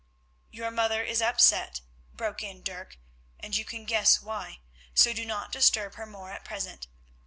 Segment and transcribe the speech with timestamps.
[0.49, 2.97] "Your mother is upset," broke in Dirk,
[3.39, 4.61] "and you can guess why,
[4.95, 6.87] so do not disturb her more at present.